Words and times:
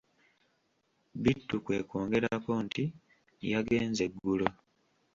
Bittu 1.23 1.55
kwe 1.65 1.77
kwongerako 1.89 2.51
nti:"yagenze 2.65 4.03
ggulo" 4.13 4.47